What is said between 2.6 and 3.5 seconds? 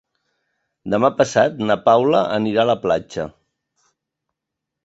a la platja.